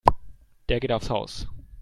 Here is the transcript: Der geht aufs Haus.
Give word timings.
Der 0.67 0.79
geht 0.79 0.91
aufs 0.91 1.11
Haus. 1.11 1.47